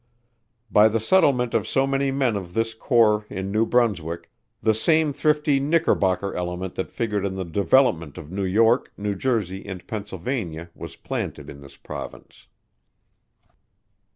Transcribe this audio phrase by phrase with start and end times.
[0.71, 5.13] By the settlement of so many men of this corps in New Brunswick, the same
[5.13, 10.71] thrifty "Knickerbocker" element that figured in the development of New York, New Jersey and Pennsylvania
[10.73, 12.47] was planted in this province.